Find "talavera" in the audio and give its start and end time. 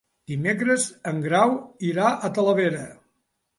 2.41-2.83